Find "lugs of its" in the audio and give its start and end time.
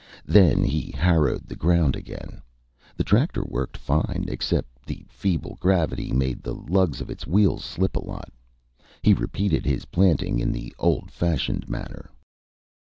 6.55-7.27